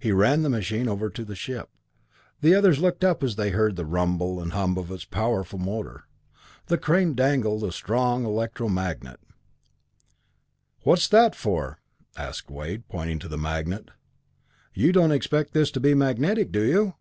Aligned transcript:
He 0.00 0.10
ran 0.10 0.40
the 0.40 0.48
machine 0.48 0.88
over 0.88 1.10
to 1.10 1.22
the 1.22 1.34
ship. 1.36 1.68
The 2.40 2.54
others 2.54 2.78
looked 2.78 3.04
up 3.04 3.22
as 3.22 3.36
they 3.36 3.50
heard 3.50 3.76
the 3.76 3.84
rumble 3.84 4.40
and 4.40 4.52
hum 4.52 4.78
of 4.78 4.90
its 4.90 5.04
powerful 5.04 5.58
motor. 5.58 6.04
From 6.32 6.42
the 6.68 6.78
crane 6.78 7.12
dangled 7.14 7.62
a 7.64 7.70
strong 7.70 8.24
electro 8.24 8.70
magnet. 8.70 9.20
"What's 10.82 11.08
that 11.08 11.36
for?" 11.36 11.78
asked 12.16 12.50
Wade, 12.50 12.88
pointing 12.88 13.18
to 13.18 13.28
the 13.28 13.36
magnet. 13.36 13.90
"You 14.72 14.92
don't 14.92 15.12
expect 15.12 15.52
this 15.52 15.70
to 15.72 15.78
be 15.80 15.92
magnetic, 15.92 16.52
do 16.52 16.62
you?" 16.62 16.94